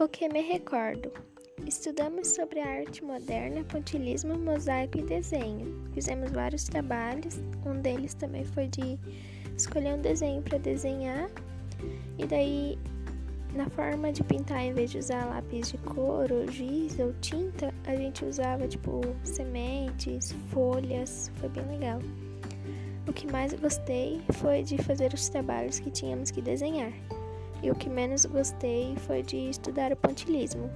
[0.00, 1.10] O que me recordo?
[1.66, 5.90] Estudamos sobre a arte moderna, pontilismo, mosaico e desenho.
[5.92, 8.96] Fizemos vários trabalhos, um deles também foi de
[9.56, 11.28] escolher um desenho para desenhar,
[12.16, 12.78] e daí
[13.54, 17.96] na forma de pintar, em vez de usar lápis de cor, giz ou tinta, a
[17.96, 21.98] gente usava tipo sementes, folhas, foi bem legal.
[23.08, 26.92] O que mais gostei foi de fazer os trabalhos que tínhamos que desenhar.
[27.62, 30.70] E o que menos gostei foi de estudar o pontilismo,